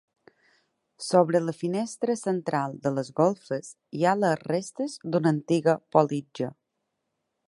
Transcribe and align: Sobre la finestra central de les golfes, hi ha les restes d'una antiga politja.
Sobre 1.07 1.41
la 1.49 1.53
finestra 1.57 2.15
central 2.21 2.73
de 2.87 2.93
les 2.95 3.11
golfes, 3.21 3.69
hi 3.99 4.03
ha 4.13 4.17
les 4.25 4.41
restes 4.51 4.97
d'una 5.13 5.35
antiga 5.37 5.77
politja. 5.97 6.49